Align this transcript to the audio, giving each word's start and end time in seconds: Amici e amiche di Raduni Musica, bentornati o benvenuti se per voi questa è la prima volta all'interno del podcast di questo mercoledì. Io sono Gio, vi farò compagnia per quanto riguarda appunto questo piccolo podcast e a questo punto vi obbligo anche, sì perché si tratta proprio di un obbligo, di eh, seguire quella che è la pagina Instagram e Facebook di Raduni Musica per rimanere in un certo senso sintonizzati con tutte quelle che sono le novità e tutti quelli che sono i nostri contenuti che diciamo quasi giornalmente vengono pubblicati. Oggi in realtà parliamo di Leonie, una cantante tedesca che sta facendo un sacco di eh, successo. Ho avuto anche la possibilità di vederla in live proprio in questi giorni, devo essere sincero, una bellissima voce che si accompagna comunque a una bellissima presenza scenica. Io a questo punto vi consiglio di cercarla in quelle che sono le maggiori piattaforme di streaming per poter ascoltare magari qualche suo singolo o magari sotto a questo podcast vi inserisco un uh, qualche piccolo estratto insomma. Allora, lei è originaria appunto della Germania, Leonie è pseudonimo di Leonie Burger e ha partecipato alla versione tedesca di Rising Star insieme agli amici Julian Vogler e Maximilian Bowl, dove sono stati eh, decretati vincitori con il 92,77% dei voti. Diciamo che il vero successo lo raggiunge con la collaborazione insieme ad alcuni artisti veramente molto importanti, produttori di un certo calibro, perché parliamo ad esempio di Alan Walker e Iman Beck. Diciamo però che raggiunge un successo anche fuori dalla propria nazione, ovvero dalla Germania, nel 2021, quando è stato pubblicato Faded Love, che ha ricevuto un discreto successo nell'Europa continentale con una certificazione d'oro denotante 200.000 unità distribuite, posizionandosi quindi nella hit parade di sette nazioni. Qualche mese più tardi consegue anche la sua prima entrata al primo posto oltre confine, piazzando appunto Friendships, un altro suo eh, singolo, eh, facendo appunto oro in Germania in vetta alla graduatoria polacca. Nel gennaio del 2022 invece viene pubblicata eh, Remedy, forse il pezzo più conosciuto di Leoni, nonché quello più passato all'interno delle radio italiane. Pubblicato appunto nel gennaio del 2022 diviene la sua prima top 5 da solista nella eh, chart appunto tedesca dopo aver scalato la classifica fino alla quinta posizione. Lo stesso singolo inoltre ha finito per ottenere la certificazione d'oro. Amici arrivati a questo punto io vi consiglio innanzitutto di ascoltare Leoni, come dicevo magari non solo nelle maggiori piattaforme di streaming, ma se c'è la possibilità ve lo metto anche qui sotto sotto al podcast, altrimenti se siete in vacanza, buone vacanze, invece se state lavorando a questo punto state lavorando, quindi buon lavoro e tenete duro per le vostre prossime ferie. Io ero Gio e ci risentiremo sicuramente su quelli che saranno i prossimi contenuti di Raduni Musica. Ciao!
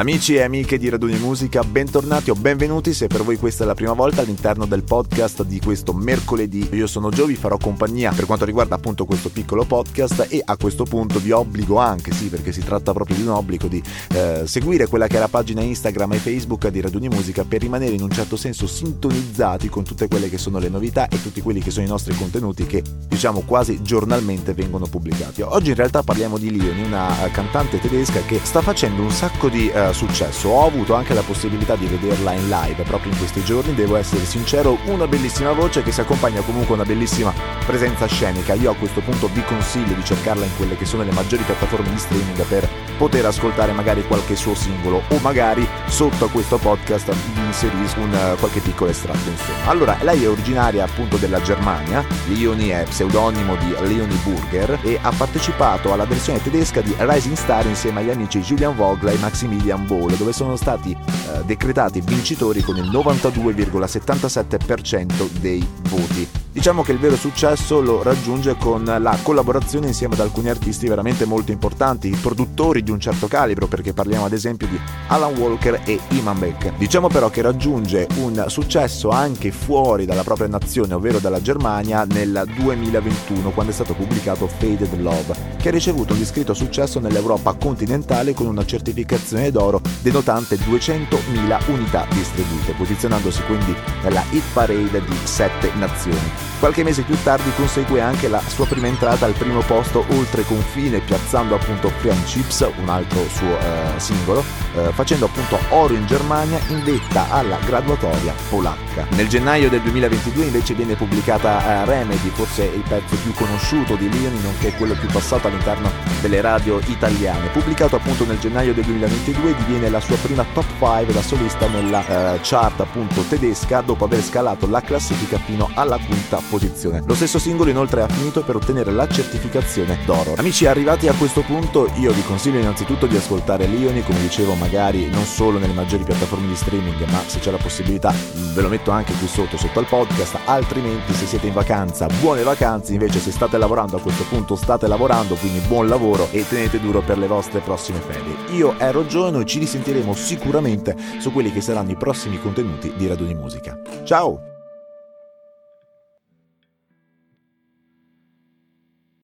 Amici 0.00 0.34
e 0.34 0.40
amiche 0.40 0.78
di 0.78 0.88
Raduni 0.88 1.18
Musica, 1.18 1.62
bentornati 1.62 2.30
o 2.30 2.34
benvenuti 2.34 2.94
se 2.94 3.06
per 3.06 3.22
voi 3.22 3.36
questa 3.36 3.64
è 3.64 3.66
la 3.66 3.74
prima 3.74 3.92
volta 3.92 4.22
all'interno 4.22 4.64
del 4.64 4.82
podcast 4.82 5.44
di 5.44 5.60
questo 5.60 5.92
mercoledì. 5.92 6.70
Io 6.72 6.86
sono 6.86 7.10
Gio, 7.10 7.26
vi 7.26 7.36
farò 7.36 7.58
compagnia 7.58 8.10
per 8.10 8.24
quanto 8.24 8.46
riguarda 8.46 8.76
appunto 8.76 9.04
questo 9.04 9.28
piccolo 9.28 9.66
podcast 9.66 10.28
e 10.30 10.40
a 10.42 10.56
questo 10.56 10.84
punto 10.84 11.18
vi 11.18 11.32
obbligo 11.32 11.76
anche, 11.76 12.12
sì 12.12 12.28
perché 12.28 12.50
si 12.50 12.64
tratta 12.64 12.94
proprio 12.94 13.14
di 13.14 13.22
un 13.24 13.28
obbligo, 13.28 13.68
di 13.68 13.82
eh, 14.14 14.44
seguire 14.46 14.86
quella 14.86 15.06
che 15.06 15.16
è 15.16 15.20
la 15.20 15.28
pagina 15.28 15.60
Instagram 15.60 16.14
e 16.14 16.16
Facebook 16.16 16.68
di 16.68 16.80
Raduni 16.80 17.08
Musica 17.08 17.44
per 17.44 17.60
rimanere 17.60 17.92
in 17.92 18.00
un 18.00 18.10
certo 18.10 18.38
senso 18.38 18.66
sintonizzati 18.66 19.68
con 19.68 19.84
tutte 19.84 20.08
quelle 20.08 20.30
che 20.30 20.38
sono 20.38 20.58
le 20.58 20.70
novità 20.70 21.08
e 21.08 21.20
tutti 21.20 21.42
quelli 21.42 21.60
che 21.60 21.70
sono 21.70 21.84
i 21.84 21.90
nostri 21.90 22.14
contenuti 22.14 22.64
che 22.64 22.82
diciamo 23.06 23.42
quasi 23.44 23.82
giornalmente 23.82 24.54
vengono 24.54 24.86
pubblicati. 24.86 25.42
Oggi 25.42 25.68
in 25.68 25.76
realtà 25.76 26.02
parliamo 26.02 26.38
di 26.38 26.56
Leonie, 26.56 26.86
una 26.86 27.14
cantante 27.32 27.78
tedesca 27.78 28.22
che 28.22 28.40
sta 28.42 28.62
facendo 28.62 29.02
un 29.02 29.10
sacco 29.10 29.50
di 29.50 29.68
eh, 29.68 29.88
successo. 29.92 30.48
Ho 30.48 30.66
avuto 30.66 30.94
anche 30.94 31.14
la 31.14 31.22
possibilità 31.22 31.76
di 31.76 31.86
vederla 31.86 32.32
in 32.32 32.48
live 32.48 32.82
proprio 32.82 33.12
in 33.12 33.18
questi 33.18 33.42
giorni, 33.44 33.74
devo 33.74 33.96
essere 33.96 34.24
sincero, 34.24 34.78
una 34.86 35.06
bellissima 35.06 35.52
voce 35.52 35.82
che 35.82 35.92
si 35.92 36.00
accompagna 36.00 36.40
comunque 36.42 36.72
a 36.72 36.78
una 36.78 36.84
bellissima 36.84 37.32
presenza 37.66 38.06
scenica. 38.06 38.54
Io 38.54 38.70
a 38.70 38.76
questo 38.76 39.00
punto 39.00 39.28
vi 39.32 39.42
consiglio 39.44 39.94
di 39.94 40.04
cercarla 40.04 40.44
in 40.44 40.56
quelle 40.56 40.76
che 40.76 40.84
sono 40.84 41.02
le 41.02 41.12
maggiori 41.12 41.42
piattaforme 41.42 41.90
di 41.90 41.98
streaming 41.98 42.44
per 42.44 42.68
poter 43.00 43.24
ascoltare 43.24 43.72
magari 43.72 44.06
qualche 44.06 44.36
suo 44.36 44.54
singolo 44.54 45.02
o 45.08 45.18
magari 45.22 45.66
sotto 45.86 46.26
a 46.26 46.28
questo 46.28 46.58
podcast 46.58 47.10
vi 47.32 47.40
inserisco 47.46 48.00
un 48.00 48.12
uh, 48.12 48.38
qualche 48.38 48.60
piccolo 48.60 48.90
estratto 48.90 49.30
insomma. 49.30 49.70
Allora, 49.70 49.96
lei 50.02 50.24
è 50.24 50.28
originaria 50.28 50.84
appunto 50.84 51.16
della 51.16 51.40
Germania, 51.40 52.04
Leonie 52.26 52.82
è 52.82 52.84
pseudonimo 52.84 53.56
di 53.56 53.70
Leonie 53.70 54.18
Burger 54.22 54.80
e 54.82 54.98
ha 55.00 55.12
partecipato 55.16 55.94
alla 55.94 56.04
versione 56.04 56.42
tedesca 56.42 56.82
di 56.82 56.94
Rising 56.98 57.36
Star 57.36 57.64
insieme 57.64 58.00
agli 58.00 58.10
amici 58.10 58.40
Julian 58.40 58.76
Vogler 58.76 59.14
e 59.14 59.18
Maximilian 59.18 59.79
Bowl, 59.80 60.16
dove 60.16 60.32
sono 60.32 60.54
stati 60.56 60.92
eh, 60.92 60.96
decretati 61.44 62.00
vincitori 62.00 62.62
con 62.62 62.76
il 62.76 62.88
92,77% 62.90 65.28
dei 65.40 65.64
voti. 65.88 66.28
Diciamo 66.60 66.82
che 66.82 66.92
il 66.92 66.98
vero 66.98 67.16
successo 67.16 67.80
lo 67.80 68.02
raggiunge 68.02 68.54
con 68.54 68.84
la 68.84 69.18
collaborazione 69.22 69.86
insieme 69.86 70.12
ad 70.12 70.20
alcuni 70.20 70.50
artisti 70.50 70.86
veramente 70.86 71.24
molto 71.24 71.52
importanti, 71.52 72.10
produttori 72.10 72.82
di 72.82 72.90
un 72.90 73.00
certo 73.00 73.28
calibro, 73.28 73.66
perché 73.66 73.94
parliamo 73.94 74.26
ad 74.26 74.34
esempio 74.34 74.66
di 74.66 74.78
Alan 75.06 75.38
Walker 75.38 75.80
e 75.86 75.98
Iman 76.10 76.38
Beck. 76.38 76.76
Diciamo 76.76 77.08
però 77.08 77.30
che 77.30 77.40
raggiunge 77.40 78.06
un 78.16 78.44
successo 78.48 79.08
anche 79.08 79.52
fuori 79.52 80.04
dalla 80.04 80.22
propria 80.22 80.48
nazione, 80.48 80.92
ovvero 80.92 81.18
dalla 81.18 81.40
Germania, 81.40 82.04
nel 82.04 82.44
2021, 82.54 83.52
quando 83.52 83.72
è 83.72 83.74
stato 83.74 83.94
pubblicato 83.94 84.46
Faded 84.46 85.00
Love, 85.00 85.34
che 85.56 85.68
ha 85.70 85.72
ricevuto 85.72 86.12
un 86.12 86.18
discreto 86.18 86.52
successo 86.52 87.00
nell'Europa 87.00 87.54
continentale 87.54 88.34
con 88.34 88.44
una 88.46 88.66
certificazione 88.66 89.50
d'oro 89.50 89.80
denotante 90.02 90.56
200.000 90.56 91.70
unità 91.72 92.04
distribuite, 92.10 92.74
posizionandosi 92.74 93.42
quindi 93.44 93.74
nella 94.02 94.22
hit 94.28 94.44
parade 94.52 95.02
di 95.02 95.16
sette 95.24 95.72
nazioni. 95.76 96.49
Qualche 96.60 96.84
mese 96.84 97.04
più 97.04 97.16
tardi 97.22 97.50
consegue 97.56 98.02
anche 98.02 98.28
la 98.28 98.42
sua 98.46 98.66
prima 98.66 98.86
entrata 98.86 99.24
al 99.24 99.32
primo 99.32 99.60
posto 99.60 100.04
oltre 100.10 100.44
confine, 100.44 101.00
piazzando 101.00 101.54
appunto 101.54 101.88
Friendships, 101.88 102.68
un 102.76 102.88
altro 102.90 103.26
suo 103.30 103.58
eh, 103.58 103.98
singolo, 103.98 104.44
eh, 104.76 104.92
facendo 104.92 105.24
appunto 105.24 105.58
oro 105.70 105.94
in 105.94 106.04
Germania 106.04 106.60
in 106.68 106.84
vetta 106.84 107.30
alla 107.30 107.56
graduatoria 107.64 108.34
polacca. 108.50 109.06
Nel 109.12 109.28
gennaio 109.28 109.70
del 109.70 109.80
2022 109.80 110.44
invece 110.44 110.74
viene 110.74 110.96
pubblicata 110.96 111.64
eh, 111.64 111.84
Remedy, 111.86 112.28
forse 112.28 112.64
il 112.64 112.84
pezzo 112.86 113.16
più 113.16 113.32
conosciuto 113.32 113.94
di 113.94 114.10
Leoni, 114.10 114.42
nonché 114.42 114.74
quello 114.74 114.92
più 114.92 115.08
passato 115.08 115.48
all'interno 115.48 115.90
delle 116.20 116.42
radio 116.42 116.78
italiane. 116.88 117.48
Pubblicato 117.48 117.96
appunto 117.96 118.26
nel 118.26 118.38
gennaio 118.38 118.74
del 118.74 118.84
2022 118.84 119.54
diviene 119.56 119.88
la 119.88 120.00
sua 120.00 120.16
prima 120.16 120.44
top 120.52 120.66
5 120.78 121.14
da 121.14 121.22
solista 121.22 121.66
nella 121.68 122.34
eh, 122.34 122.40
chart 122.42 122.80
appunto 122.80 123.22
tedesca 123.22 123.80
dopo 123.80 124.04
aver 124.04 124.22
scalato 124.22 124.68
la 124.68 124.82
classifica 124.82 125.38
fino 125.38 125.70
alla 125.72 125.96
quinta 125.96 126.36
posizione. 126.50 127.02
Lo 127.06 127.14
stesso 127.14 127.38
singolo 127.38 127.70
inoltre 127.70 128.02
ha 128.02 128.08
finito 128.08 128.42
per 128.42 128.56
ottenere 128.56 128.90
la 128.90 129.06
certificazione 129.08 130.00
d'oro. 130.04 130.34
Amici 130.36 130.66
arrivati 130.66 131.08
a 131.08 131.14
questo 131.14 131.42
punto 131.42 131.88
io 131.96 132.12
vi 132.12 132.22
consiglio 132.24 132.58
innanzitutto 132.58 133.06
di 133.06 133.16
ascoltare 133.16 133.66
Leoni, 133.66 134.02
come 134.02 134.20
dicevo 134.20 134.54
magari 134.54 135.08
non 135.08 135.24
solo 135.24 135.58
nelle 135.58 135.72
maggiori 135.72 136.02
piattaforme 136.02 136.48
di 136.48 136.56
streaming, 136.56 137.00
ma 137.08 137.22
se 137.26 137.38
c'è 137.38 137.50
la 137.50 137.58
possibilità 137.58 138.12
ve 138.52 138.60
lo 138.60 138.68
metto 138.68 138.90
anche 138.90 139.12
qui 139.14 139.28
sotto 139.28 139.56
sotto 139.56 139.78
al 139.78 139.86
podcast, 139.86 140.38
altrimenti 140.44 141.14
se 141.14 141.26
siete 141.26 141.46
in 141.46 141.52
vacanza, 141.52 142.08
buone 142.20 142.42
vacanze, 142.42 142.92
invece 142.92 143.20
se 143.20 143.30
state 143.30 143.56
lavorando 143.56 143.96
a 143.96 144.00
questo 144.00 144.24
punto 144.24 144.56
state 144.56 144.88
lavorando, 144.88 145.36
quindi 145.36 145.60
buon 145.60 145.88
lavoro 145.88 146.28
e 146.32 146.46
tenete 146.46 146.80
duro 146.80 147.00
per 147.00 147.16
le 147.16 147.28
vostre 147.28 147.60
prossime 147.60 148.00
ferie. 148.00 148.34
Io 148.56 148.76
ero 148.78 149.06
Gio 149.06 149.20
e 149.20 149.44
ci 149.44 149.58
risentiremo 149.58 150.14
sicuramente 150.14 150.96
su 151.18 151.30
quelli 151.30 151.52
che 151.52 151.60
saranno 151.60 151.90
i 151.90 151.96
prossimi 151.96 152.40
contenuti 152.40 152.92
di 152.96 153.06
Raduni 153.06 153.34
Musica. 153.34 153.78
Ciao! 154.04 154.49